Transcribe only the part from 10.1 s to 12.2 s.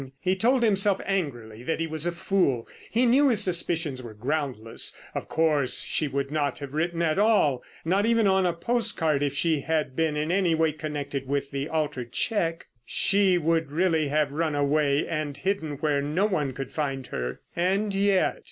in any way connected with the altered